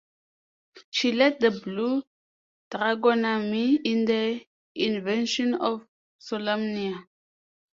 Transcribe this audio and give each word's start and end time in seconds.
She 0.89 1.11
led 1.11 1.39
the 1.39 1.51
Blue 1.51 2.01
Dragonarmy 2.71 3.81
in 3.83 4.05
the 4.05 4.43
invasion 4.73 5.53
of 5.53 5.85
Solamnia. 6.19 7.05